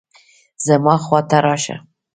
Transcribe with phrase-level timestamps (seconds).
[0.65, 1.75] زما خوا ته راشه